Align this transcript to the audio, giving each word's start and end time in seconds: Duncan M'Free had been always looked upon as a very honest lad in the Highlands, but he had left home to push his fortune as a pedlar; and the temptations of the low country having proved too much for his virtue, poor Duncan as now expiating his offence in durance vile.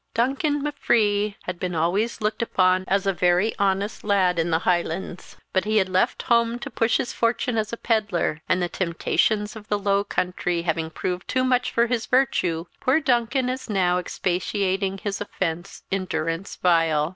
Duncan 0.15 0.63
M'Free 0.63 1.35
had 1.43 1.59
been 1.59 1.75
always 1.75 2.21
looked 2.21 2.41
upon 2.41 2.85
as 2.87 3.05
a 3.05 3.13
very 3.13 3.53
honest 3.59 4.03
lad 4.03 4.39
in 4.39 4.49
the 4.49 4.57
Highlands, 4.65 5.37
but 5.53 5.63
he 5.63 5.77
had 5.77 5.89
left 5.89 6.23
home 6.23 6.57
to 6.57 6.71
push 6.71 6.97
his 6.97 7.13
fortune 7.13 7.55
as 7.55 7.71
a 7.71 7.77
pedlar; 7.77 8.41
and 8.49 8.63
the 8.63 8.67
temptations 8.67 9.55
of 9.55 9.67
the 9.67 9.77
low 9.77 10.03
country 10.03 10.63
having 10.63 10.89
proved 10.89 11.27
too 11.27 11.43
much 11.43 11.69
for 11.69 11.85
his 11.85 12.07
virtue, 12.07 12.65
poor 12.79 12.99
Duncan 12.99 13.47
as 13.47 13.69
now 13.69 13.99
expiating 13.99 14.97
his 14.97 15.21
offence 15.21 15.83
in 15.91 16.05
durance 16.05 16.55
vile. 16.55 17.09